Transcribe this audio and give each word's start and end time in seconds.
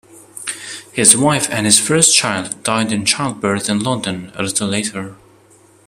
His 0.93 1.15
wife 1.15 1.47
and 1.51 1.67
his 1.67 1.77
first 1.77 2.15
child 2.17 2.63
died 2.63 2.91
in 2.91 3.05
childbirth 3.05 3.69
in 3.69 3.81
London 3.83 4.31
a 4.33 4.41
little 4.41 4.67
later. 4.67 5.15